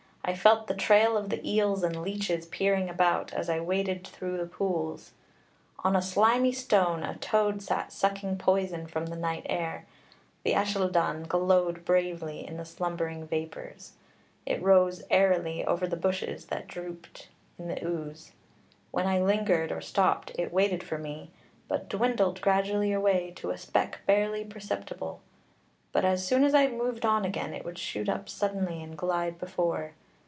[0.23, 4.37] I felt the trail of the eels and leeches peering about, as I waded through
[4.37, 5.13] the pools.
[5.83, 9.87] On a slimy stone a toad sat sucking poison from the night air.
[10.43, 13.93] The Ellylldan glowed bravely in the slumbering vapours.
[14.45, 18.31] It rose airily over the bushes that drooped in the ooze.
[18.91, 21.31] When I lingered or stopped, it waited for me,
[21.67, 25.19] but dwindled gradually away to a speck barely perceptible.
[25.91, 29.39] But as soon as I moved on again, it would shoot up suddenly and glide
[29.39, 29.93] before.